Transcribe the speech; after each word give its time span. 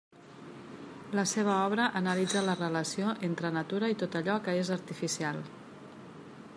La 1.19 1.25
seva 1.31 1.57
obra 1.65 1.85
analitza 1.99 2.43
la 2.47 2.55
relació 2.63 3.13
entre 3.29 3.53
natura 3.59 3.93
i 3.95 3.99
tot 4.05 4.19
allò 4.23 4.41
que 4.47 4.57
és 4.65 4.73
artificial. 4.81 5.43